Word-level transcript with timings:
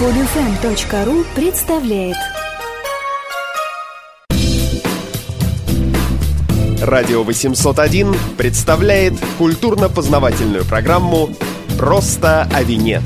Podfm.ru 0.00 1.26
представляет 1.34 2.14
Радио 6.80 7.24
801 7.24 8.14
представляет 8.36 9.14
культурно-познавательную 9.38 10.64
программу 10.64 11.30
«Просто 11.76 12.42
о 12.42 12.62
вине». 12.62 13.02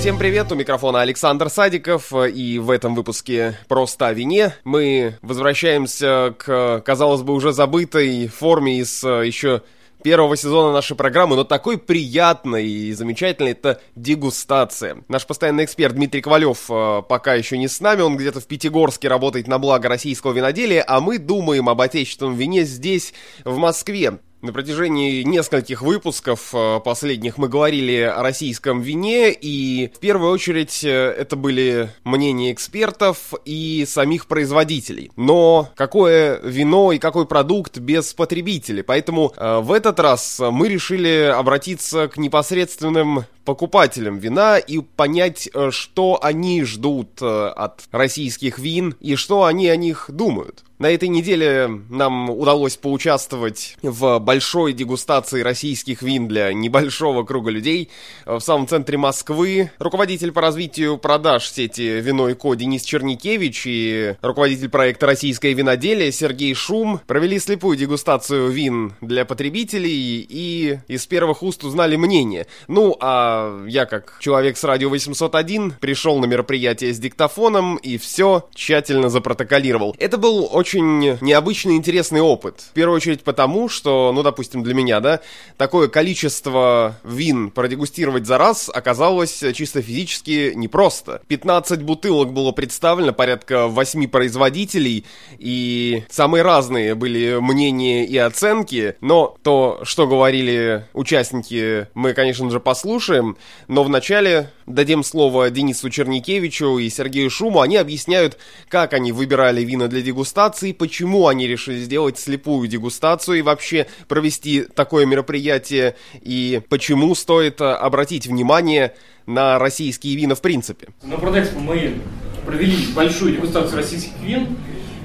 Всем 0.00 0.18
привет, 0.18 0.50
у 0.50 0.56
микрофона 0.56 1.02
Александр 1.02 1.50
Садиков, 1.50 2.12
и 2.12 2.58
в 2.58 2.70
этом 2.70 2.96
выпуске 2.96 3.56
«Просто 3.68 4.08
о 4.08 4.12
вине» 4.12 4.52
мы 4.64 5.14
возвращаемся 5.22 6.34
к, 6.36 6.82
казалось 6.84 7.22
бы, 7.22 7.32
уже 7.32 7.52
забытой 7.52 8.26
форме 8.26 8.80
из 8.80 9.04
э, 9.04 9.24
еще 9.24 9.62
первого 10.02 10.36
сезона 10.36 10.72
нашей 10.72 10.96
программы, 10.96 11.36
но 11.36 11.44
такой 11.44 11.78
приятной 11.78 12.66
и 12.66 12.92
замечательной 12.92 13.52
это 13.52 13.80
дегустация. 13.96 15.04
Наш 15.08 15.26
постоянный 15.26 15.64
эксперт 15.64 15.94
Дмитрий 15.94 16.20
Ковалев 16.20 16.70
э, 16.70 17.02
пока 17.08 17.34
еще 17.34 17.58
не 17.58 17.68
с 17.68 17.80
нами, 17.80 18.02
он 18.02 18.16
где-то 18.16 18.40
в 18.40 18.46
Пятигорске 18.46 19.08
работает 19.08 19.48
на 19.48 19.58
благо 19.58 19.88
российского 19.88 20.32
виноделия, 20.32 20.82
а 20.82 21.00
мы 21.00 21.18
думаем 21.18 21.68
об 21.68 21.80
отечественном 21.80 22.34
вине 22.34 22.64
здесь, 22.64 23.14
в 23.44 23.56
Москве. 23.56 24.18
На 24.40 24.52
протяжении 24.52 25.24
нескольких 25.24 25.82
выпусков 25.82 26.54
э, 26.54 26.78
последних 26.84 27.38
мы 27.38 27.48
говорили 27.48 28.02
о 28.02 28.22
российском 28.22 28.80
вине, 28.80 29.32
и 29.32 29.90
в 29.92 29.98
первую 29.98 30.30
очередь 30.30 30.84
э, 30.84 30.88
это 30.90 31.34
были 31.34 31.90
мнения 32.04 32.52
экспертов 32.52 33.34
и 33.44 33.84
самих 33.84 34.28
производителей. 34.28 35.10
Но 35.16 35.68
какое 35.74 36.38
вино 36.40 36.92
и 36.92 37.00
какой 37.00 37.26
продукт 37.26 37.78
без 37.78 38.14
потребителей? 38.14 38.84
Поэтому 38.84 39.32
э, 39.36 39.58
в 39.58 39.72
этот 39.72 39.98
раз 39.98 40.38
мы 40.38 40.68
решили 40.68 41.32
обратиться 41.34 42.06
к 42.06 42.16
непосредственным 42.16 43.24
покупателям 43.44 44.18
вина 44.18 44.58
и 44.58 44.78
понять, 44.78 45.48
что 45.70 46.20
они 46.22 46.62
ждут 46.62 47.20
от 47.22 47.88
российских 47.90 48.58
вин 48.60 48.94
и 49.00 49.16
что 49.16 49.44
они 49.44 49.68
о 49.68 49.76
них 49.76 50.04
думают. 50.08 50.62
На 50.78 50.90
этой 50.90 51.08
неделе 51.08 51.68
нам 51.90 52.30
удалось 52.30 52.76
поучаствовать 52.76 53.76
в 53.82 54.20
большой 54.20 54.72
дегустации 54.72 55.40
российских 55.40 56.02
вин 56.02 56.28
для 56.28 56.52
небольшого 56.52 57.24
круга 57.24 57.50
людей 57.50 57.90
в 58.24 58.38
самом 58.38 58.68
центре 58.68 58.96
Москвы. 58.96 59.72
Руководитель 59.80 60.30
по 60.30 60.40
развитию 60.40 60.96
продаж 60.96 61.48
сети 61.48 62.00
«Вино 62.00 62.28
и 62.28 62.34
Ко» 62.34 62.54
Денис 62.54 62.84
Черникевич 62.84 63.64
и 63.66 64.14
руководитель 64.22 64.68
проекта 64.68 65.06
«Российское 65.06 65.52
виноделие» 65.52 66.12
Сергей 66.12 66.54
Шум 66.54 67.00
провели 67.08 67.40
слепую 67.40 67.76
дегустацию 67.76 68.48
вин 68.48 68.92
для 69.00 69.24
потребителей 69.24 70.24
и 70.28 70.78
из 70.86 71.04
первых 71.08 71.42
уст 71.42 71.64
узнали 71.64 71.96
мнение. 71.96 72.46
Ну, 72.68 72.96
а 73.00 73.66
я, 73.66 73.84
как 73.84 74.18
человек 74.20 74.56
с 74.56 74.62
радио 74.62 74.90
801, 74.90 75.72
пришел 75.80 76.20
на 76.20 76.26
мероприятие 76.26 76.94
с 76.94 77.00
диктофоном 77.00 77.78
и 77.78 77.98
все 77.98 78.48
тщательно 78.54 79.08
запротоколировал. 79.08 79.96
Это 79.98 80.18
был 80.18 80.48
очень 80.52 80.67
очень 80.68 81.16
необычный 81.22 81.76
интересный 81.76 82.20
опыт. 82.20 82.60
В 82.60 82.74
первую 82.74 82.96
очередь 82.96 83.22
потому, 83.22 83.70
что, 83.70 84.12
ну, 84.14 84.22
допустим, 84.22 84.62
для 84.62 84.74
меня, 84.74 85.00
да, 85.00 85.20
такое 85.56 85.88
количество 85.88 86.98
вин 87.04 87.50
продегустировать 87.50 88.26
за 88.26 88.36
раз 88.36 88.70
оказалось 88.72 89.42
чисто 89.54 89.80
физически 89.80 90.52
непросто. 90.54 91.22
15 91.28 91.82
бутылок 91.82 92.34
было 92.34 92.52
представлено, 92.52 93.14
порядка 93.14 93.66
8 93.66 94.08
производителей, 94.08 95.06
и 95.38 96.04
самые 96.10 96.42
разные 96.42 96.94
были 96.94 97.38
мнения 97.40 98.04
и 98.04 98.18
оценки, 98.18 98.96
но 99.00 99.38
то, 99.42 99.80
что 99.84 100.06
говорили 100.06 100.86
участники, 100.92 101.88
мы, 101.94 102.12
конечно 102.12 102.50
же, 102.50 102.60
послушаем, 102.60 103.38
но 103.68 103.84
вначале 103.84 104.50
дадим 104.66 105.02
слово 105.02 105.48
Денису 105.48 105.88
Черникевичу 105.88 106.76
и 106.76 106.90
Сергею 106.90 107.30
Шуму, 107.30 107.62
они 107.62 107.78
объясняют, 107.78 108.36
как 108.68 108.92
они 108.92 109.12
выбирали 109.12 109.62
вина 109.62 109.88
для 109.88 110.02
дегустации, 110.02 110.57
дегустации, 110.58 110.72
почему 110.72 111.28
они 111.28 111.46
решили 111.46 111.78
сделать 111.78 112.18
слепую 112.18 112.68
дегустацию 112.68 113.38
и 113.38 113.42
вообще 113.42 113.86
провести 114.08 114.62
такое 114.62 115.06
мероприятие, 115.06 115.94
и 116.20 116.60
почему 116.68 117.14
стоит 117.14 117.60
э, 117.60 117.64
обратить 117.64 118.26
внимание 118.26 118.94
на 119.26 119.58
российские 119.58 120.16
вина 120.16 120.34
в 120.34 120.40
принципе. 120.40 120.88
На 121.02 121.16
Продэкспо 121.16 121.58
мы 121.60 122.00
провели 122.46 122.86
большую 122.94 123.34
дегустацию 123.34 123.76
российских 123.76 124.12
вин, 124.22 124.56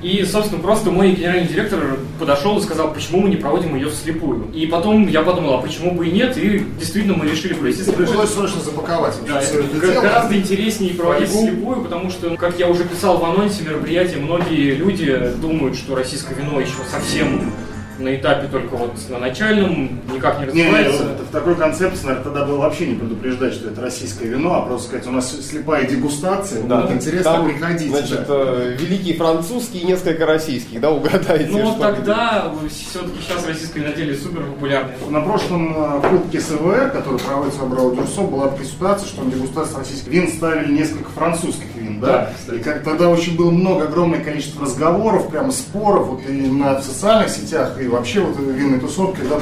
и, 0.03 0.25
собственно, 0.25 0.61
просто 0.61 0.91
мой 0.91 1.11
генеральный 1.11 1.47
директор 1.47 1.97
подошел 2.19 2.59
и 2.59 2.61
сказал, 2.61 2.93
почему 2.93 3.21
мы 3.21 3.29
не 3.29 3.37
проводим 3.37 3.75
ее 3.75 3.89
вслепую. 3.89 4.51
И 4.53 4.67
потом 4.67 5.07
я 5.07 5.21
подумал, 5.21 5.55
а 5.55 5.61
почему 5.61 5.91
бы 5.91 6.07
и 6.07 6.11
нет, 6.11 6.37
и 6.37 6.59
действительно 6.77 7.15
мы 7.15 7.25
решили 7.25 7.53
провести 7.53 7.83
слепую. 7.83 8.07
Пришлось 8.07 8.29
срочно 8.31 8.61
запаковать. 8.61 9.15
Да, 9.25 9.41
это, 9.41 9.63
дело. 9.63 10.01
гораздо 10.01 10.35
интереснее 10.35 10.93
проводить 10.93 11.31
Пойду. 11.31 11.47
слепую, 11.47 11.81
потому 11.81 12.09
что, 12.09 12.35
как 12.35 12.59
я 12.59 12.67
уже 12.67 12.83
писал 12.83 13.17
в 13.17 13.23
анонсе 13.23 13.63
мероприятия, 13.63 14.17
многие 14.17 14.75
люди 14.75 15.31
думают, 15.41 15.77
что 15.77 15.95
российское 15.95 16.35
вино 16.35 16.59
еще 16.59 16.73
совсем 16.91 17.51
на 17.99 18.15
этапе 18.15 18.47
только 18.47 18.75
вот 18.75 18.93
на 19.09 19.19
начальном, 19.19 20.01
никак 20.13 20.39
не 20.39 20.45
развивается. 20.45 21.03
Не, 21.03 21.09
не, 21.09 21.15
в 21.15 21.31
такой 21.31 21.55
концепции, 21.55 22.05
наверное, 22.05 22.23
тогда 22.23 22.45
было 22.45 22.57
вообще 22.57 22.87
не 22.87 22.95
предупреждать, 22.95 23.53
что 23.53 23.69
это 23.69 23.81
российское 23.81 24.27
вино, 24.27 24.55
а 24.55 24.61
просто 24.61 24.87
сказать, 24.87 25.07
у 25.07 25.11
нас 25.11 25.31
слепая 25.31 25.85
дегустация, 25.85 26.63
да, 26.63 26.81
вот 26.81 26.91
интересно, 26.91 27.33
там, 27.33 27.49
приходите. 27.49 27.89
Значит, 27.89 28.27
да. 28.27 28.35
э, 28.35 28.77
великий 28.79 29.13
французский 29.13 29.79
и 29.79 29.85
несколько 29.85 30.25
российских, 30.25 30.79
да, 30.81 30.91
угадайте. 30.91 31.49
Ну, 31.51 31.75
тогда 31.79 32.51
все-таки 32.69 33.19
сейчас 33.21 33.45
российское 33.45 33.81
виноделие 33.81 34.15
супер 34.15 34.43
популярное. 34.43 34.95
На 35.09 35.21
прошлом 35.21 35.73
э, 35.75 36.09
Кубке 36.09 36.39
СВР, 36.39 36.91
который 36.91 37.19
проводится 37.19 37.61
в 37.61 37.63
Абрау 37.63 37.95
Дюрсо, 37.95 38.21
была 38.21 38.49
такая 38.49 38.65
ситуация, 38.65 39.07
что 39.07 39.23
на 39.23 39.31
дегустацию 39.31 39.79
российских 39.79 40.07
вин 40.07 40.27
ставили 40.27 40.71
несколько 40.71 41.09
французских 41.09 41.72
да? 42.03 42.29
и 42.53 42.59
как 42.59 42.83
тогда 42.83 43.09
очень 43.09 43.35
было 43.35 43.51
много, 43.51 43.85
огромное 43.85 44.23
количество 44.23 44.63
разговоров, 44.63 45.29
прямо 45.29 45.51
споров, 45.51 46.07
вот 46.07 46.21
и 46.27 46.31
на 46.31 46.81
социальных 46.81 47.29
сетях, 47.29 47.81
и 47.81 47.87
вообще 47.87 48.21
вот 48.21 48.37
винной 48.39 48.79
тусовки, 48.79 49.21
когда 49.21 49.37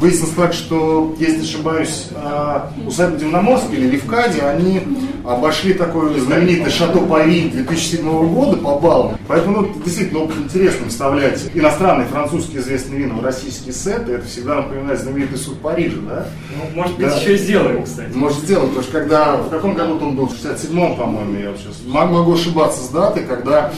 выяснилось 0.00 0.34
так, 0.34 0.52
что, 0.52 1.14
если 1.18 1.36
не 1.36 1.44
ошибаюсь, 1.44 2.06
а, 2.14 2.72
усадьба 2.86 3.18
Дивноморск 3.18 3.66
или 3.72 3.88
Левкади, 3.88 4.40
они 4.40 4.80
обошли 5.24 5.74
такой 5.74 6.18
знаменитый 6.18 6.72
Шато 6.72 6.98
Пари 7.00 7.50
2007 7.50 8.34
года 8.34 8.56
по 8.56 8.78
баллам. 8.78 9.18
Поэтому 9.28 9.60
ну, 9.60 9.82
действительно 9.84 10.20
очень 10.20 10.44
интересно 10.44 10.88
вставлять 10.88 11.50
иностранные, 11.54 12.06
французские 12.08 12.60
известные 12.60 13.00
вина 13.00 13.14
в 13.14 13.24
российские 13.24 13.74
сеты. 13.74 14.12
Это 14.12 14.26
всегда 14.26 14.56
напоминает 14.56 15.00
знаменитый 15.00 15.38
суд 15.38 15.58
Парижа, 15.60 15.98
да? 16.08 16.26
Ну, 16.56 16.82
может 16.82 16.96
быть, 16.96 17.06
да. 17.06 17.16
еще 17.16 17.34
и 17.34 17.38
сделаем, 17.38 17.84
кстати. 17.84 18.10
Может, 18.14 18.38
сделаем, 18.38 18.68
потому 18.68 18.84
что 18.84 18.92
когда, 18.92 19.36
в 19.36 19.50
каком 19.50 19.74
году 19.74 19.98
он 20.00 20.16
был, 20.16 20.26
в 20.26 20.32
67-м, 20.32 20.96
по-моему, 20.96 21.34
я 21.38 21.54
сейчас 21.56 21.76
могу 21.86 22.32
ошибаться 22.32 22.82
с 22.82 22.88
датой, 22.88 23.24
когда 23.24 23.72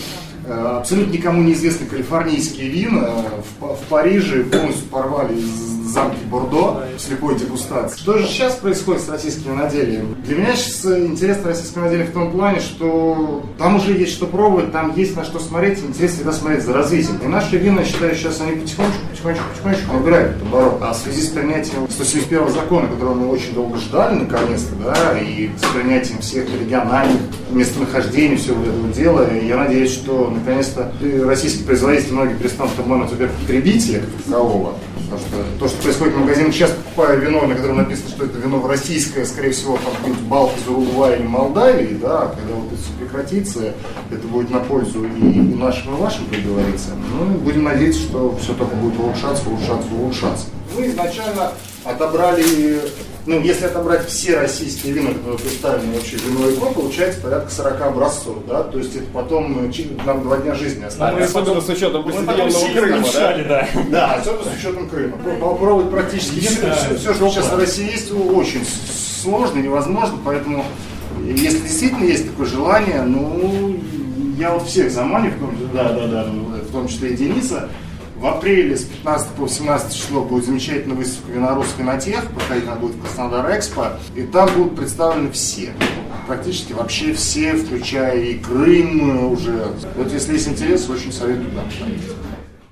абсолютно 0.49 1.13
никому 1.13 1.43
неизвестные 1.43 1.89
калифорнийские 1.89 2.69
вина 2.69 3.11
в, 3.61 3.75
в 3.75 3.81
Париже 3.89 4.45
полностью 4.45 4.87
порвали 4.89 5.37
замки 5.93 6.25
Бордо 6.31 6.85
в 6.97 7.01
слепой 7.01 7.39
дегустации. 7.39 7.99
Что 7.99 8.19
же 8.19 8.27
сейчас 8.27 8.55
происходит 8.57 9.03
с 9.03 9.09
российским 9.09 9.53
виноделием? 9.53 10.17
Для 10.25 10.37
меня 10.37 10.57
сейчас 10.57 10.87
интересно 10.87 11.49
российское 11.49 11.81
виноделие 11.81 12.07
в 12.07 12.13
том 12.13 12.33
плане, 12.33 12.61
что 12.61 13.45
там 13.59 13.77
уже 13.77 13.93
есть 13.93 14.13
что 14.13 14.27
пробовать, 14.27 14.73
там 14.73 14.95
есть 14.97 15.17
на 15.17 15.25
что 15.25 15.39
смотреть, 15.39 15.79
интересно 15.81 16.17
всегда 16.17 16.33
смотреть 16.33 16.65
за 16.65 16.73
развитием. 16.73 17.19
И 17.23 17.27
наши 17.27 17.57
вина, 17.57 17.85
считаю, 17.85 18.15
сейчас 18.15 18.41
они 18.41 18.53
потихонечку, 18.61 19.01
потихонечку, 19.11 19.45
потихонечку 19.51 19.93
набирают 19.93 20.31
этот 20.37 20.43
оборот. 20.43 20.79
А 20.81 20.93
в 20.93 20.97
связи 20.97 21.23
с 21.23 21.29
принятием 21.29 21.89
171 21.89 22.49
закона, 22.49 22.89
которого 22.89 23.15
мы 23.15 23.29
очень 23.29 23.55
долго 23.55 23.79
ждали, 23.79 24.21
наконец-то, 24.21 24.75
да, 24.77 25.19
и 25.19 25.51
с 25.57 25.75
принятием 25.75 26.21
всех 26.21 26.47
региональных 26.59 27.21
местонахождений, 27.51 28.37
всего 28.37 28.63
этого 28.63 28.89
дела, 28.93 29.29
я 29.35 29.57
надеюсь, 29.57 29.93
что 29.93 30.33
наконец-то 30.43 30.93
российские 31.25 31.65
производители 31.65 32.13
многие 32.13 32.35
перестанут 32.35 32.79
обманывать, 32.79 33.13
во-первых, 33.13 33.37
потребителя 33.39 34.03
такового, 34.25 34.75
потому 35.05 35.21
что 35.21 35.59
то, 35.59 35.69
что 35.69 35.83
происходит 35.83 36.15
в 36.15 36.19
магазинах, 36.19 36.53
сейчас 36.53 36.71
покупаю 36.71 37.21
вино, 37.21 37.47
на 37.47 37.55
котором 37.55 37.77
написано, 37.79 38.09
что 38.11 38.25
это 38.25 38.39
вино 38.39 38.67
российское, 38.67 39.25
скорее 39.25 39.51
всего, 39.51 39.77
там 39.77 39.95
какой-нибудь 39.97 40.51
из 40.59 40.69
Уругвая 40.69 41.17
или 41.17 41.27
Молдавии, 41.27 41.99
да, 42.01 42.35
когда 42.37 42.55
вот 42.55 42.73
это 42.73 42.83
все 42.83 42.93
прекратится, 42.99 43.75
это 44.11 44.27
будет 44.29 44.51
на 44.51 44.61
пользу 44.61 45.05
и, 45.05 45.09
и 45.09 45.55
нашим, 45.55 45.95
и 45.95 46.01
вашим, 46.01 46.27
как 46.27 46.43
говорится. 46.43 46.91
Ну, 47.19 47.27
будем 47.39 47.65
надеяться, 47.65 48.01
что 48.01 48.37
все 48.41 48.55
только 48.55 48.75
будет 48.77 48.99
улучшаться, 48.99 49.49
улучшаться, 49.49 49.89
улучшаться. 49.99 50.47
Мы 50.77 50.87
изначально 50.87 51.53
отобрали 51.85 52.81
ну, 53.27 53.41
если 53.41 53.67
отобрать 53.67 54.09
все 54.09 54.41
российские 54.41 54.95
вина, 54.95 55.11
которые 55.15 55.39
представлены 55.39 55.95
вообще 55.95 56.17
в 56.17 56.27
виновой 56.27 56.57
ко, 56.57 56.67
получается 56.67 57.21
порядка 57.21 57.51
40 57.51 57.81
образцов, 57.81 58.37
да, 58.49 58.63
то 58.65 58.79
есть 58.79 58.97
это 58.97 59.05
потом 59.13 59.65
э, 59.65 59.73
нам 60.05 60.23
два 60.23 60.39
дня 60.39 60.55
жизни 60.55 60.85
осталось. 60.85 61.33
Ну, 61.33 61.41
особенно 61.41 61.61
с 61.61 61.69
учетом 61.69 62.05
присоединенного 62.05 62.73
Крыма, 62.73 63.09
да? 63.15 63.39
да? 63.49 63.69
Да, 63.91 64.15
особенно 64.15 64.45
с 64.45 64.59
учетом 64.59 64.89
Крыма. 64.89 65.17
Попробовать 65.41 65.91
практически 65.91 66.41
все, 66.41 66.73
все, 66.73 66.97
все, 66.97 67.15
что 67.15 67.29
сейчас 67.29 67.53
в 67.53 67.57
России 67.57 67.93
есть, 67.93 68.13
очень 68.13 68.65
сложно, 69.23 69.61
невозможно, 69.61 70.19
поэтому 70.25 70.65
если 71.25 71.61
действительно 71.61 72.05
есть 72.05 72.27
такое 72.29 72.47
желание, 72.47 73.03
ну, 73.03 73.77
я 74.37 74.53
вот 74.53 74.67
всех 74.67 74.91
заманю, 74.91 75.31
в 75.31 75.39
том, 75.39 75.57
да, 75.73 75.93
да, 75.93 76.07
да, 76.07 76.25
в 76.25 76.73
том 76.73 76.89
числе 76.89 77.11
и 77.11 77.17
Дениса, 77.17 77.69
в 78.23 78.27
апреле 78.29 78.77
с 78.77 78.85
15 78.85 79.31
по 79.31 79.43
18 79.43 79.93
число 79.93 80.23
будет 80.23 80.45
замечательная 80.45 80.97
выставка 80.97 81.33
«Винорусский 81.33 81.83
на 81.83 81.99
тех», 81.99 82.25
проходить 82.31 82.69
она 82.69 82.77
будет 82.77 82.95
в 82.95 83.03
Краснодар 83.03 83.59
Экспо, 83.59 83.99
и 84.15 84.23
там 84.23 84.49
будут 84.55 84.77
представлены 84.77 85.33
все. 85.33 85.73
практически 86.29 86.73
вообще 86.73 87.15
все, 87.15 87.57
включая 87.57 88.21
и 88.21 88.39
Крым 88.39 89.33
уже. 89.33 89.73
Вот 89.97 90.13
если 90.13 90.35
есть 90.35 90.47
интерес, 90.47 90.89
очень 90.89 91.13
советую 91.13 91.51
туда 91.51 91.63
поехать. 91.63 92.22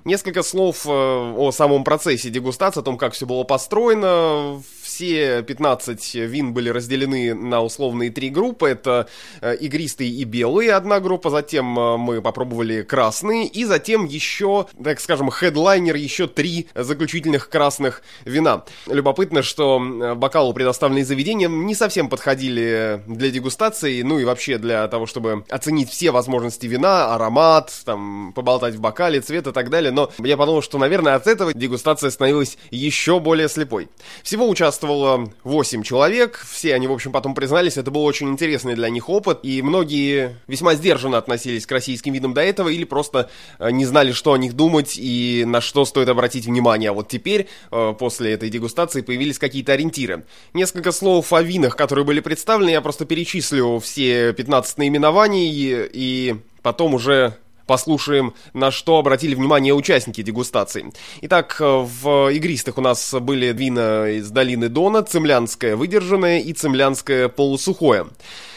Несколько 0.05 0.43
слов 0.43 0.87
э, 0.87 0.91
о 0.91 1.51
самом 1.53 1.85
процессе 1.85 2.31
дегустации, 2.31 2.81
о 2.81 2.83
том, 2.83 2.97
как 2.97 3.13
все 3.13 3.27
было 3.27 3.45
построено 3.45 4.63
все 4.91 5.43
15 5.43 6.15
вин 6.17 6.53
были 6.53 6.69
разделены 6.69 7.33
на 7.35 7.63
условные 7.63 8.11
три 8.11 8.29
группы. 8.29 8.69
Это 8.69 9.09
э, 9.41 9.57
игристые 9.57 10.11
и 10.11 10.25
белые 10.25 10.73
одна 10.73 11.01
группа, 11.01 11.31
затем 11.31 11.79
э, 11.79 11.97
мы 11.97 12.21
попробовали 12.21 12.83
красные, 12.83 13.47
и 13.47 13.65
затем 13.65 14.05
еще, 14.05 14.67
так 14.83 15.01
скажем, 15.01 15.31
хедлайнер, 15.31 15.95
еще 15.95 16.27
три 16.27 16.69
заключительных 16.75 17.49
красных 17.49 18.03
вина. 18.25 18.65
Любопытно, 18.87 19.43
что 19.43 19.81
бокалы, 20.17 20.53
предоставленные 20.53 21.05
заведением, 21.05 21.67
не 21.67 21.75
совсем 21.75 22.09
подходили 22.09 23.03
для 23.07 23.31
дегустации, 23.31 24.03
ну 24.03 24.19
и 24.19 24.25
вообще 24.25 24.59
для 24.59 24.87
того, 24.89 25.07
чтобы 25.07 25.45
оценить 25.49 25.91
все 25.91 26.11
возможности 26.11 26.67
вина, 26.67 27.15
аромат, 27.15 27.73
там, 27.85 28.33
поболтать 28.35 28.75
в 28.75 28.81
бокале, 28.81 29.21
цвет 29.21 29.47
и 29.47 29.53
так 29.53 29.71
далее. 29.71 29.90
Но 29.91 30.11
я 30.19 30.37
подумал, 30.37 30.63
что, 30.63 30.79
наверное, 30.79 31.15
от 31.15 31.27
этого 31.27 31.53
дегустация 31.55 32.11
становилась 32.11 32.59
еще 32.71 33.21
более 33.21 33.49
слепой. 33.49 33.89
Всего 34.23 34.49
участвовало 34.49 35.33
8 35.45 35.83
человек. 35.83 36.45
Все 36.51 36.75
они, 36.75 36.87
в 36.87 36.93
общем, 36.93 37.13
потом 37.13 37.35
признались, 37.35 37.77
это 37.77 37.91
был 37.91 38.05
очень 38.05 38.29
интересный 38.29 38.75
для 38.75 38.89
них 38.91 39.09
опыт. 39.09 39.41
И 39.43 39.63
многие 39.63 40.37
весьма 40.47 40.75
сдержанно 40.75 41.19
относились 41.19 41.67
к 41.67 41.73
российским 41.73 42.13
видам 42.13 42.35
до 42.35 42.43
этого 42.43 42.69
или 42.69 42.85
просто 42.85 43.31
э, 43.59 43.71
не 43.71 43.85
знали, 43.85 44.13
что 44.13 44.33
о 44.33 44.39
них 44.39 44.55
думать 44.55 44.97
и 44.97 45.45
на 45.47 45.61
что 45.61 45.85
стоит 45.85 46.09
обратить 46.09 46.47
внимание. 46.47 46.91
А 46.91 46.93
вот 46.93 47.09
теперь, 47.09 47.49
э, 47.71 47.95
после 47.99 48.33
этой 48.33 48.51
дегустации, 48.51 49.03
появились 49.03 49.39
какие-то 49.39 49.73
ориентиры. 49.73 50.25
Несколько 50.55 50.93
слов 50.93 51.33
о 51.33 51.43
винах, 51.43 51.77
которые 51.77 52.05
были 52.05 52.21
представлены. 52.21 52.71
Я 52.71 52.81
просто 52.81 53.05
перечислю 53.05 53.79
все 53.79 54.33
15 54.33 54.79
наименований 54.79 55.51
и 55.93 56.37
потом 56.63 56.95
уже 56.95 57.37
послушаем, 57.71 58.35
на 58.53 58.73
что 58.73 58.99
обратили 58.99 59.37
внимание 59.37 59.73
участники 59.75 60.23
дегустации. 60.23 60.93
Итак, 61.21 61.55
в 61.61 62.29
игристых 62.33 62.79
у 62.79 62.81
нас 62.81 63.15
были 63.15 63.53
вина 63.53 64.09
из 64.09 64.29
долины 64.29 64.69
Дона, 64.69 65.05
цемлянское 65.05 65.77
выдержанное 65.77 66.41
и 66.41 66.53
цемлянское 66.53 67.29
полусухое. 67.29 68.09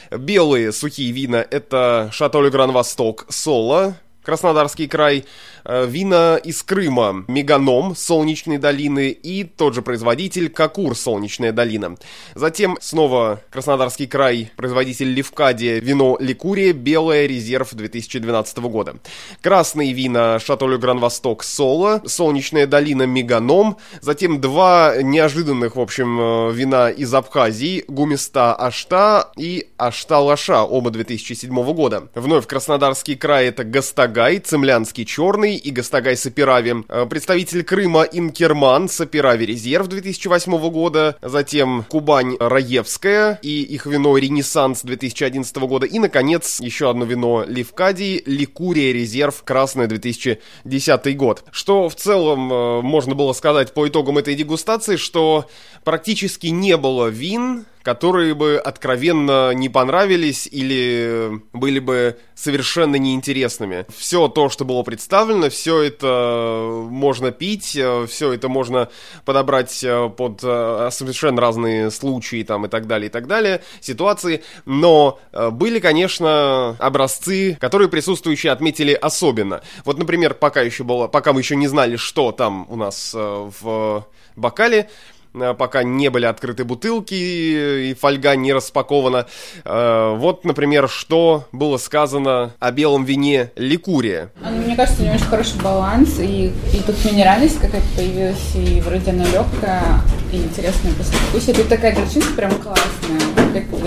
Белые 0.10 0.72
сухие 0.72 1.12
вина 1.12 1.46
это 1.48 2.10
Шато 2.12 2.50
Гран 2.50 2.72
Восток 2.72 3.28
Соло, 3.30 3.96
Краснодарский 4.24 4.88
край, 4.88 5.26
Э, 5.26 5.53
вина 5.66 6.38
из 6.38 6.64
Крыма, 6.64 7.26
Меганом, 7.28 7.96
Солнечной 7.96 8.58
долины 8.58 9.10
и 9.10 9.44
тот 9.44 9.74
же 9.74 9.82
производитель 9.82 10.50
Кокур, 10.50 10.96
Солнечная 10.96 11.52
долина. 11.52 11.98
Затем 12.36 12.78
снова 12.82 13.42
Краснодарский 13.50 14.08
край, 14.08 14.52
производитель 14.56 15.14
Левкадия, 15.14 15.80
вино 15.80 16.18
Ликурия, 16.20 16.74
Белая, 16.74 17.26
Резерв 17.26 17.74
2012 17.74 18.58
года. 18.60 18.96
Красные 19.42 19.94
вина 19.94 20.40
Шатолю 20.40 20.80
Гран 20.80 21.00
Восток, 21.00 21.44
Соло, 21.44 22.02
Солнечная 22.06 22.68
долина, 22.68 23.04
Меганом. 23.04 23.78
Затем 24.02 24.42
два 24.42 24.96
неожиданных, 25.02 25.76
в 25.76 25.80
общем, 25.80 26.20
э, 26.20 26.52
вина 26.54 26.90
из 26.90 27.14
Абхазии, 27.14 27.84
Гумиста 27.88 28.54
Ашта 28.56 29.32
и 29.38 29.68
Ашта 29.78 30.20
Лаша, 30.20 30.64
оба 30.64 30.90
2007 30.90 31.74
года. 31.74 32.10
Вновь 32.16 32.48
Краснодарский 32.48 33.16
край 33.16 33.48
это 33.48 33.64
Гастагай, 33.64 34.40
Цемлянский 34.40 35.06
черный, 35.06 35.53
и 35.58 35.72
Гастагай 35.72 36.16
Сапирави. 36.16 36.84
Э, 36.90 37.06
представитель 37.06 37.64
Крыма 37.64 38.04
Инкерман 38.04 38.90
Сапирави 38.90 39.46
Резерв 39.46 39.88
2008 39.88 40.70
года. 40.70 41.18
Затем 41.22 41.86
Кубань 41.90 42.36
Раевская 42.40 43.40
и 43.42 43.62
их 43.62 43.86
вино 43.86 44.18
Ренессанс 44.18 44.84
2011 44.84 45.56
года. 45.58 45.86
И, 45.86 46.00
наконец, 46.00 46.60
еще 46.60 46.90
одно 46.90 47.06
вино 47.06 47.44
Левкадии 47.48 48.22
Ликурия 48.26 48.94
Резерв 48.94 49.44
Красное 49.44 49.88
2010 49.88 51.18
год. 51.18 51.44
Что 51.52 51.90
в 51.90 51.96
целом 51.96 52.52
э, 52.52 52.82
можно 52.82 53.16
было 53.16 53.34
сказать 53.34 53.74
по 53.74 53.88
итогам 53.88 54.18
этой 54.18 54.36
дегустации, 54.36 54.96
что 54.96 55.46
практически 55.84 56.48
не 56.48 56.78
было 56.78 57.08
вин, 57.08 57.66
которые 57.84 58.34
бы 58.34 58.58
откровенно 58.58 59.52
не 59.52 59.70
понравились 59.70 60.48
или 60.50 61.42
были 61.52 61.80
бы 61.80 62.18
совершенно 62.34 62.96
неинтересными. 62.96 63.86
Все 63.96 64.28
то, 64.30 64.50
что 64.50 64.66
было 64.66 64.84
представлено, 64.84 65.50
все 65.50 65.82
это 65.82 66.86
можно 66.90 67.32
пить, 67.32 67.78
все 68.08 68.34
это 68.34 68.48
можно 68.48 68.90
подобрать 69.26 69.84
э, 69.84 70.10
под 70.10 70.40
э, 70.44 70.90
совершенно 70.92 71.42
разные 71.42 71.92
случаи 71.92 72.44
там 72.44 72.66
и 72.66 72.70
так 72.70 72.88
далее, 72.88 73.08
и 73.08 73.12
так 73.12 73.28
далее, 73.28 73.62
ситуации, 73.82 74.44
но 74.66 75.20
э, 75.32 75.50
были, 75.50 75.80
конечно, 75.80 76.76
образцы, 76.80 77.58
которые 77.60 77.90
присутствующие 77.90 78.52
отметили 78.52 78.94
особенно. 78.94 79.62
Вот, 79.84 79.98
например, 79.98 80.34
пока 80.34 80.62
еще 80.62 80.84
было, 80.84 81.08
пока 81.08 81.34
мы 81.34 81.42
еще 81.42 81.56
не 81.56 81.68
знали, 81.68 81.98
что 81.98 82.32
там 82.32 82.66
у 82.70 82.76
нас 82.76 83.14
в 83.14 84.08
бокале, 84.36 84.88
Э, 84.88 85.23
пока 85.58 85.84
не 85.84 86.10
были 86.10 86.26
открыты 86.26 86.64
бутылки 86.64 87.14
и 87.14 87.96
фольга 88.00 88.36
не 88.36 88.54
распакована. 88.54 89.28
Э, 89.66 90.16
вот, 90.16 90.46
например, 90.46 90.90
что 90.90 91.46
было 91.52 91.78
сказано 91.78 92.54
о 92.60 92.72
белом 92.72 93.06
вине 93.06 93.52
Ликурия. 93.56 94.32
Мне 94.42 94.76
кажется, 94.76 95.02
у 95.02 95.06
него 95.06 95.16
очень 95.16 95.26
хороший 95.26 95.62
баланс, 95.62 96.20
и, 96.20 96.52
и 96.74 96.82
тут 96.86 96.96
минеральность 97.06 97.60
какая-то 97.60 97.88
появилась, 97.96 98.56
и 98.56 98.82
вроде 98.82 99.12
она 99.12 99.26
легкая, 99.26 100.02
и 100.32 100.38
интересная 100.38 100.94
послевкусие. 100.94 101.56
Тут 101.56 101.70
такая 101.70 101.96
горчинка 101.96 102.34
прям 102.34 102.52
классная, 102.52 103.43
как 103.62 103.80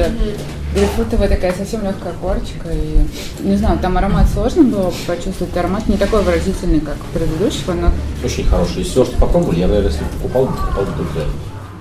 грейпфрутовая 0.74 1.28
такая 1.28 1.52
совсем 1.52 1.84
легкая 1.84 2.12
корочка, 2.20 2.68
и 2.70 3.46
не 3.46 3.56
знаю, 3.56 3.78
там 3.78 3.96
аромат 3.96 4.28
сложно 4.28 4.62
было 4.64 4.92
почувствовать, 5.06 5.56
аромат 5.56 5.88
не 5.88 5.96
такой 5.96 6.22
выразительный, 6.22 6.80
как 6.80 6.96
предыдущего, 7.12 7.72
но... 7.72 7.90
Очень 8.24 8.44
хороший. 8.44 8.82
Из 8.82 8.88
всего, 8.88 9.04
что 9.04 9.16
попробовали, 9.18 9.60
я, 9.60 9.68
наверное, 9.68 9.90
если 9.90 10.04
покупал, 10.04 10.46
покупал 10.46 10.84
бы 10.84 10.92
только 10.96 11.20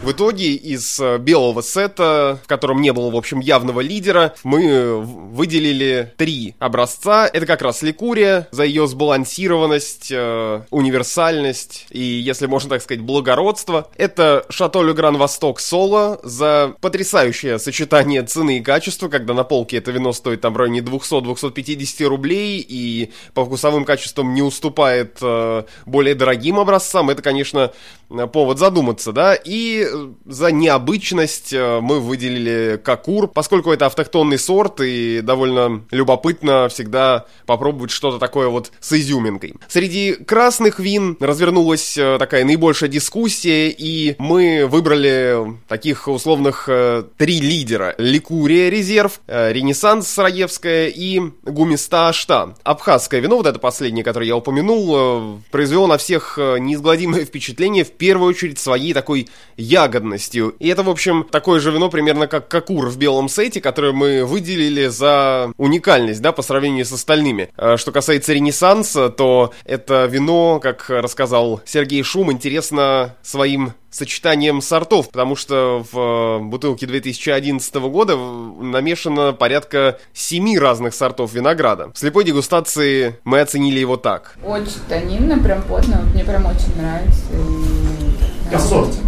в 0.05 0.11
итоге 0.11 0.53
из 0.53 0.99
э, 0.99 1.17
белого 1.17 1.61
сета, 1.61 2.39
в 2.43 2.47
котором 2.47 2.79
не 2.79 2.93
было, 2.93 3.09
в 3.09 3.15
общем, 3.15 3.39
явного 3.39 3.81
лидера, 3.81 4.35
мы 4.43 5.01
выделили 5.01 6.13
три 6.15 6.53
образца. 6.59 7.27
Это 7.27 7.47
как 7.47 7.63
раз 7.63 7.81
Ликурия 7.81 8.47
за 8.51 8.65
ее 8.65 8.87
сбалансированность, 8.87 10.11
э, 10.11 10.61
универсальность 10.69 11.87
и, 11.89 12.03
если 12.03 12.45
можно 12.45 12.69
так 12.69 12.83
сказать, 12.83 13.01
благородство. 13.01 13.89
Это 13.97 14.45
Шато 14.49 14.83
Люгран 14.83 15.17
Восток 15.17 15.59
Соло 15.59 16.19
за 16.21 16.75
потрясающее 16.81 17.57
сочетание 17.57 18.21
цены 18.21 18.59
и 18.59 18.61
качества, 18.61 19.09
когда 19.09 19.33
на 19.33 19.43
полке 19.43 19.77
это 19.77 19.89
вино 19.89 20.13
стоит 20.13 20.41
там 20.41 20.53
в 20.53 20.57
районе 20.57 20.81
200-250 20.81 22.05
рублей 22.05 22.63
и 22.67 23.12
по 23.33 23.43
вкусовым 23.43 23.85
качествам 23.85 24.35
не 24.35 24.43
уступает 24.43 25.17
э, 25.21 25.63
более 25.88 26.13
дорогим 26.13 26.59
образцам. 26.59 27.09
Это, 27.09 27.24
конечно, 27.24 27.71
повод 28.31 28.59
задуматься, 28.59 29.12
да, 29.12 29.33
и 29.33 29.94
за 30.25 30.51
необычность 30.51 31.53
э, 31.53 31.79
мы 31.81 31.99
выделили 31.99 32.79
Какур, 32.83 33.27
поскольку 33.27 33.71
это 33.71 33.85
автохтонный 33.85 34.37
сорт 34.37 34.81
и 34.81 35.21
довольно 35.21 35.83
любопытно 35.91 36.67
всегда 36.69 37.25
попробовать 37.45 37.91
что-то 37.91 38.19
такое 38.19 38.47
вот 38.47 38.71
с 38.79 38.93
изюминкой. 38.93 39.55
Среди 39.67 40.13
красных 40.13 40.79
вин 40.79 41.17
развернулась 41.19 41.97
э, 41.97 42.17
такая 42.19 42.43
наибольшая 42.43 42.89
дискуссия, 42.89 43.69
и 43.69 44.15
мы 44.19 44.67
выбрали 44.67 45.57
таких 45.67 46.07
условных 46.07 46.65
э, 46.67 47.03
три 47.17 47.39
лидера. 47.39 47.95
Ликурия 47.97 48.69
резерв, 48.69 49.21
Ренессанс 49.27 50.17
Раевская 50.17 50.87
и 50.87 51.21
Гумиста 51.43 52.09
Ашта. 52.09 52.55
Абхазское 52.63 53.19
вино, 53.19 53.37
вот 53.37 53.47
это 53.47 53.59
последнее, 53.59 54.03
которое 54.03 54.27
я 54.27 54.35
упомянул, 54.35 55.41
произвело 55.51 55.87
на 55.87 55.97
всех 55.97 56.37
неизгладимое 56.37 57.25
впечатление, 57.25 57.83
в 57.83 57.91
первую 57.91 58.29
очередь 58.29 58.59
своей 58.59 58.93
такой 58.93 59.27
ягодностью. 59.86 60.56
И 60.60 60.68
это, 60.68 60.84
в 60.84 60.89
общем, 60.89 61.25
такое 61.30 61.60
же 61.60 61.72
вино 61.72 61.89
примерно 61.89 62.27
как 62.27 62.48
Какур 62.48 62.88
в 62.88 62.98
белом 62.98 63.30
сете, 63.30 63.62
которое 63.62 63.94
мы 63.94 64.25
выделили 64.25 64.88
за 64.88 65.51
уникальность, 65.58 66.22
да, 66.22 66.32
по 66.32 66.42
сравнению 66.42 66.86
с 66.86 66.92
остальными. 66.92 67.50
А 67.56 67.77
что 67.77 67.92
касается 67.92 68.34
Ренессанса, 68.34 69.10
то 69.10 69.51
это 69.65 70.06
вино, 70.06 70.60
как 70.62 70.89
рассказал 70.89 71.62
Сергей 71.65 72.04
Шум, 72.04 72.32
интересно 72.32 73.15
своим 73.22 73.74
сочетанием 73.89 74.62
сортов, 74.62 75.10
потому 75.10 75.38
что 75.38 75.86
в 75.92 76.39
бутылке 76.42 76.86
2011 76.86 77.75
года 77.75 78.18
намешано 78.18 79.32
порядка 79.32 80.00
семи 80.13 80.60
разных 80.60 80.94
сортов 80.94 81.34
винограда. 81.34 81.92
В 81.94 81.98
слепой 81.98 82.25
дегустации 82.25 83.18
мы 83.24 83.39
оценили 83.39 83.80
его 83.80 83.96
так. 83.96 84.36
Очень 84.44 84.82
тонинно, 84.89 85.39
прям 85.42 85.62
плотно, 85.63 86.01
мне 86.13 86.25
прям 86.25 86.46
очень 86.46 86.75
нравится. 86.75 87.22
О 88.54 88.60
сорте 88.60 89.04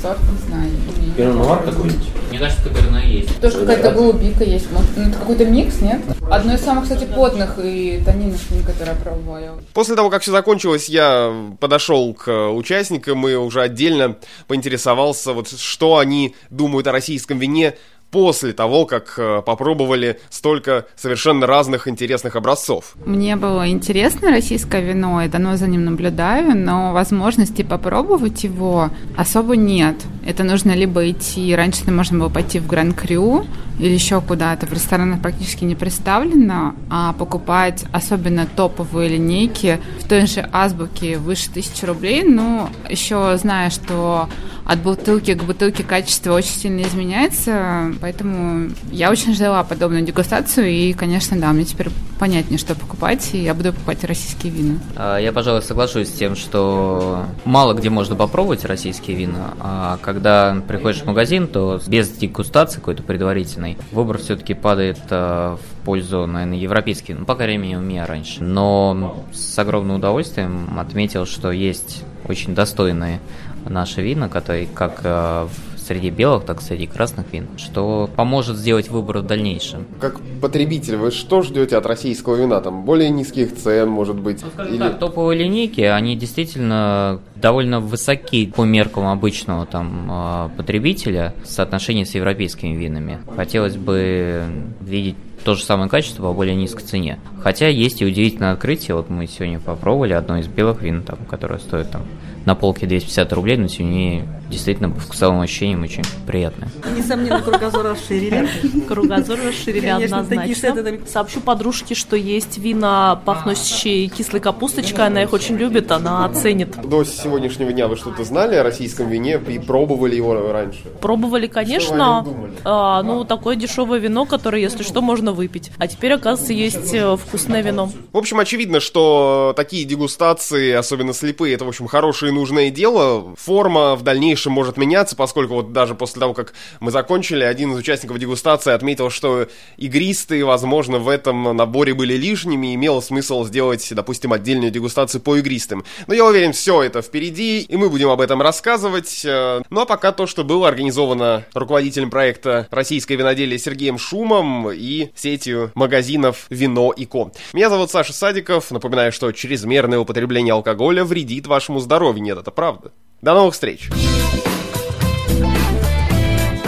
сорт 0.00 0.18
не 0.30 0.48
знаю. 0.48 0.70
Пернуар 1.16 1.62
какой-нибудь? 1.62 2.08
Мне 2.30 2.38
кажется, 2.38 2.62
Каберне 2.62 3.20
есть. 3.20 3.40
Тоже 3.40 3.60
какая-то 3.60 3.92
голубика 3.92 4.44
есть. 4.44 4.70
Может, 4.70 4.90
ну, 4.96 5.08
это 5.08 5.18
какой-то 5.18 5.44
микс, 5.46 5.80
нет? 5.80 6.00
Одно 6.30 6.54
из 6.54 6.60
самых, 6.60 6.84
кстати, 6.84 7.04
плотных 7.04 7.58
и 7.62 8.02
тонинных 8.04 8.40
вин, 8.50 8.62
которые 8.62 8.94
я 8.94 9.02
пробовала. 9.02 9.58
После 9.72 9.96
того, 9.96 10.10
как 10.10 10.22
все 10.22 10.30
закончилось, 10.30 10.88
я 10.88 11.32
подошел 11.58 12.12
к 12.14 12.50
участникам 12.50 13.26
и 13.26 13.34
уже 13.34 13.62
отдельно 13.62 14.16
поинтересовался, 14.46 15.32
вот 15.32 15.48
что 15.48 15.98
они 15.98 16.34
думают 16.50 16.86
о 16.86 16.92
российском 16.92 17.38
вине 17.38 17.74
после 18.10 18.52
того, 18.52 18.86
как 18.86 19.14
э, 19.18 19.42
попробовали 19.44 20.20
столько 20.30 20.86
совершенно 20.96 21.46
разных 21.46 21.88
интересных 21.88 22.36
образцов? 22.36 22.96
Мне 23.04 23.36
было 23.36 23.68
интересно 23.68 24.30
российское 24.30 24.82
вино, 24.82 25.22
и 25.22 25.28
давно 25.28 25.56
за 25.56 25.66
ним 25.66 25.84
наблюдаю, 25.84 26.56
но 26.56 26.92
возможности 26.92 27.62
попробовать 27.62 28.44
его 28.44 28.90
особо 29.16 29.56
нет. 29.56 29.96
Это 30.28 30.44
нужно 30.44 30.72
либо 30.72 31.10
идти, 31.10 31.54
раньше 31.56 31.90
можно 31.90 32.18
было 32.18 32.28
пойти 32.28 32.58
в 32.58 32.66
Гран-Крю 32.66 33.46
или 33.78 33.94
еще 33.94 34.20
куда-то, 34.20 34.66
в 34.66 34.72
ресторанах 34.74 35.22
практически 35.22 35.64
не 35.64 35.74
представлено, 35.74 36.74
а 36.90 37.14
покупать 37.14 37.86
особенно 37.92 38.44
топовые 38.44 39.08
линейки 39.08 39.80
в 40.04 40.06
той 40.06 40.26
же 40.26 40.46
азбуке 40.52 41.16
выше 41.16 41.48
тысячи 41.48 41.84
рублей, 41.86 42.24
ну, 42.24 42.68
еще 42.90 43.38
зная, 43.38 43.70
что 43.70 44.28
от 44.66 44.80
бутылки 44.80 45.32
к 45.32 45.44
бутылке 45.44 45.82
качество 45.82 46.34
очень 46.34 46.50
сильно 46.50 46.82
изменяется, 46.82 47.94
поэтому 48.00 48.70
я 48.90 49.10
очень 49.10 49.32
ждала 49.32 49.64
подобную 49.64 50.02
дегустацию, 50.02 50.68
и, 50.68 50.92
конечно, 50.92 51.38
да, 51.38 51.52
мне 51.52 51.64
теперь 51.64 51.88
понятнее, 52.18 52.58
что 52.58 52.74
покупать, 52.74 53.30
и 53.32 53.38
я 53.38 53.54
буду 53.54 53.72
покупать 53.72 54.04
российские 54.04 54.52
вина. 54.52 54.78
А, 54.96 55.18
я, 55.18 55.32
пожалуй, 55.32 55.62
соглашусь 55.62 56.08
с 56.08 56.12
тем, 56.12 56.36
что 56.36 57.24
мало 57.44 57.74
где 57.74 57.88
можно 57.90 58.16
попробовать 58.16 58.64
российские 58.64 59.16
вина, 59.16 59.54
а 59.60 59.98
когда 60.02 60.17
приходишь 60.66 61.02
в 61.02 61.06
магазин, 61.06 61.46
то 61.46 61.80
без 61.86 62.10
дегустации 62.10 62.78
какой-то 62.78 63.02
предварительной 63.02 63.76
выбор 63.92 64.18
все-таки 64.18 64.54
падает 64.54 64.98
а, 65.10 65.56
в 65.56 65.84
пользу, 65.84 66.26
наверное, 66.26 66.58
европейских, 66.58 67.18
ну, 67.18 67.24
по 67.24 67.34
крайней 67.34 67.58
мере, 67.58 67.78
у 67.78 67.80
меня 67.80 68.06
раньше. 68.06 68.42
Но 68.42 69.24
с 69.32 69.58
огромным 69.58 69.96
удовольствием 69.96 70.78
отметил, 70.78 71.26
что 71.26 71.50
есть 71.50 72.04
очень 72.26 72.54
достойные 72.54 73.20
наши 73.66 74.02
вина, 74.02 74.28
которые 74.28 74.66
как 74.66 75.02
в 75.02 75.67
среди 75.88 76.10
белых, 76.10 76.44
так 76.44 76.60
и 76.60 76.64
среди 76.64 76.86
красных 76.86 77.32
вин, 77.32 77.48
что 77.56 78.08
поможет 78.14 78.56
сделать 78.56 78.90
выбор 78.90 79.18
в 79.18 79.26
дальнейшем. 79.26 79.86
Как 80.00 80.20
потребитель, 80.40 80.96
вы 80.96 81.10
что 81.10 81.42
ждете 81.42 81.76
от 81.76 81.86
российского 81.86 82.36
вина? 82.36 82.60
Там 82.60 82.84
более 82.84 83.10
низких 83.10 83.56
цен, 83.56 83.88
может 83.88 84.16
быть? 84.16 84.44
Ну, 84.56 84.64
или... 84.64 84.78
так, 84.78 84.98
топовые 84.98 85.40
линейки, 85.40 85.80
они 85.80 86.16
действительно 86.16 87.20
довольно 87.36 87.80
высоки 87.80 88.46
по 88.46 88.64
меркам 88.64 89.06
обычного 89.06 89.64
там 89.64 90.08
а, 90.10 90.50
потребителя 90.56 91.34
в 91.42 91.46
соотношении 91.46 92.04
с 92.04 92.14
европейскими 92.14 92.76
винами. 92.76 93.20
Хотелось 93.34 93.76
бы 93.76 94.44
видеть 94.80 95.16
то 95.44 95.54
же 95.54 95.62
самое 95.62 95.88
качество 95.88 96.24
по 96.24 96.32
более 96.34 96.54
низкой 96.54 96.82
цене. 96.82 97.18
Хотя 97.42 97.68
есть 97.68 98.02
и 98.02 98.04
удивительное 98.04 98.52
открытие. 98.52 98.96
Вот 98.96 99.08
мы 99.08 99.26
сегодня 99.26 99.60
попробовали 99.60 100.12
одно 100.12 100.38
из 100.38 100.48
белых 100.48 100.82
вин, 100.82 101.02
там, 101.02 101.18
которое 101.30 101.58
стоит 101.58 101.90
там 101.90 102.02
на 102.48 102.54
полке 102.54 102.86
250 102.86 103.32
рублей, 103.34 103.58
но 103.58 103.68
тем 103.68 103.90
не 103.90 103.96
менее 103.96 104.38
действительно 104.48 104.90
по 104.90 105.00
вкусовым 105.00 105.40
ощущениям 105.40 105.82
очень 105.82 106.02
приятное. 106.26 106.70
Несомненно, 106.96 107.42
кругозор 107.42 107.84
расширили. 107.84 108.48
Кругозор 108.88 109.38
расширили 109.46 109.86
однозначно. 109.86 110.98
Сообщу 111.06 111.40
подружке, 111.40 111.94
что 111.94 112.16
есть 112.16 112.58
вина, 112.58 113.20
пахнущие 113.24 114.08
кислой 114.08 114.40
капусточкой, 114.40 115.06
она 115.06 115.22
их 115.22 115.32
очень 115.32 115.56
любит, 115.56 115.92
она 115.92 116.24
оценит. 116.24 116.76
До 116.88 117.04
сегодняшнего 117.04 117.72
дня 117.72 117.88
вы 117.88 117.96
что-то 117.96 118.24
знали 118.24 118.56
о 118.56 118.62
российском 118.62 119.08
вине 119.08 119.40
и 119.48 119.58
пробовали 119.58 120.16
его 120.16 120.52
раньше? 120.52 120.80
Пробовали, 121.00 121.46
конечно. 121.46 122.26
А, 122.64 123.02
ну, 123.02 123.24
такое 123.24 123.56
дешевое 123.56 123.98
вино, 123.98 124.24
которое, 124.24 124.62
если 124.62 124.82
что, 124.82 125.02
можно 125.02 125.32
выпить. 125.32 125.70
А 125.78 125.86
теперь, 125.86 126.14
оказывается, 126.14 126.52
есть 126.52 126.94
э, 126.94 127.16
вкусное 127.16 127.62
вино. 127.62 127.90
В 128.12 128.16
общем, 128.16 128.38
очевидно, 128.38 128.80
что 128.80 129.52
такие 129.56 129.84
дегустации, 129.84 130.72
особенно 130.72 131.12
слепые, 131.12 131.54
это, 131.54 131.64
в 131.64 131.68
общем, 131.68 131.86
хорошее 131.86 132.32
и 132.32 132.34
нужное 132.38 132.70
дело. 132.70 133.34
Форма 133.36 133.96
в 133.96 134.02
дальнейшем 134.02 134.52
может 134.52 134.76
меняться, 134.76 135.16
поскольку 135.16 135.54
вот 135.54 135.72
даже 135.72 135.94
после 135.94 136.20
того, 136.20 136.34
как 136.34 136.54
мы 136.80 136.90
закончили, 136.90 137.42
один 137.42 137.72
из 137.72 137.78
участников 137.78 138.18
дегустации 138.18 138.72
отметил, 138.72 139.10
что 139.10 139.48
игристые, 139.76 140.44
возможно, 140.44 140.98
в 140.98 141.08
этом 141.08 141.56
наборе 141.56 141.94
были 141.94 142.14
лишними, 142.14 142.68
и 142.68 142.74
имело 142.74 143.00
смысл 143.00 143.44
сделать, 143.44 143.86
допустим, 143.90 144.32
отдельную 144.32 144.70
дегустацию 144.70 145.20
по 145.20 145.36
игристым. 145.36 145.84
Но 146.06 146.14
я 146.14 146.24
уверен, 146.24 146.52
все 146.52 146.82
это 146.82 147.02
впереди, 147.02 147.60
и 147.60 147.76
мы 147.76 147.90
будем 147.90 148.10
об 148.10 148.20
этом 148.20 148.40
рассказывать. 148.40 149.22
Э, 149.24 149.62
ну 149.70 149.80
а 149.80 149.86
пока 149.86 150.12
то, 150.12 150.26
что 150.26 150.44
было 150.44 150.68
организовано 150.68 151.44
руководителем 151.54 152.10
проекта 152.10 152.68
«Российское 152.70 153.16
виноделие» 153.16 153.58
Сергеем 153.58 153.98
Шумом 153.98 154.70
и 154.70 155.10
сетью 155.16 155.72
магазинов 155.74 156.46
«Вино 156.50 156.92
и 156.92 157.04
Ко». 157.04 157.32
Меня 157.52 157.68
зовут 157.70 157.90
Саша 157.90 158.12
Садиков. 158.12 158.70
Напоминаю, 158.70 159.12
что 159.12 159.32
чрезмерное 159.32 159.98
употребление 159.98 160.54
алкоголя 160.54 161.04
вредит 161.04 161.46
вашему 161.46 161.80
здоровью. 161.80 162.27
Нет, 162.28 162.36
это 162.36 162.50
правда. 162.50 162.92
До 163.22 163.32
новых 163.32 163.54
встреч! 163.54 163.88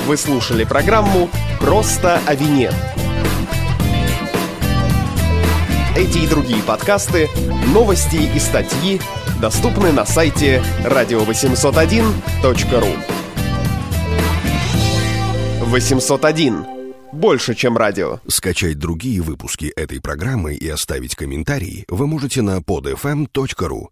Вы 0.07 0.17
слушали 0.17 0.65
программу 0.65 1.29
«Просто 1.61 2.19
о 2.27 2.35
вине». 2.35 2.71
Эти 5.95 6.25
и 6.25 6.27
другие 6.27 6.63
подкасты, 6.63 7.29
новости 7.75 8.35
и 8.35 8.39
статьи 8.39 9.03
доступны 9.39 9.93
на 9.93 10.07
сайте 10.07 10.63
radio801.ru 10.85 12.97
801. 15.67 16.65
Больше, 17.13 17.55
чем 17.55 17.77
радио. 17.77 18.21
Скачать 18.29 18.79
другие 18.79 19.21
выпуски 19.21 19.67
этой 19.77 20.01
программы 20.01 20.55
и 20.55 20.67
оставить 20.69 21.17
комментарии 21.17 21.85
вы 21.89 22.07
можете 22.07 22.41
на 22.41 22.61
podfm.ru 22.61 23.89